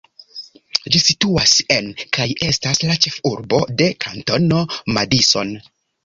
Ĝi 0.93 0.99
situas 1.07 1.51
en, 1.75 1.89
kaj 2.17 2.25
estas 2.47 2.81
la 2.91 2.95
ĉefurbo 3.03 3.59
de, 3.81 3.89
Kantono 4.05 4.63
Madison. 4.97 5.53